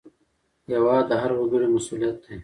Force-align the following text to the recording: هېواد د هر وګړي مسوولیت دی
هېواد 0.69 1.03
د 1.07 1.11
هر 1.21 1.31
وګړي 1.39 1.67
مسوولیت 1.75 2.15
دی 2.25 2.35